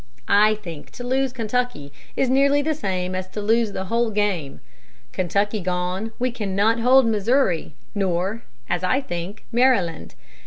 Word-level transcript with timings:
I 0.27 0.55
think 0.55 0.89
to 0.93 1.03
lose 1.03 1.31
Kentucky 1.31 1.93
is 2.15 2.27
nearly 2.27 2.63
the 2.63 2.73
same 2.73 3.13
as 3.13 3.27
to 3.27 3.39
lose 3.39 3.71
the 3.71 3.83
whole 3.85 4.09
game. 4.09 4.59
Kentucky 5.11 5.59
gone, 5.59 6.11
we 6.17 6.31
cannot 6.31 6.79
hold 6.79 7.05
Missouri, 7.05 7.75
nor, 7.93 8.41
as 8.67 8.83
I 8.83 8.99
think, 8.99 9.45
Maryland. 9.51 10.15